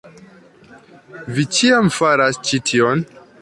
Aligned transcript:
Vi 1.35 1.45
ĉiam 1.59 1.93
faras 1.99 2.41
ĉi 2.49 2.63
tion 2.73 3.07